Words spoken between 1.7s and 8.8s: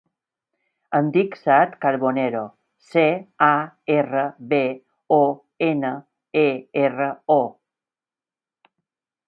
Carbonero: ce, a, erra, be, o, ena, e, erra, o.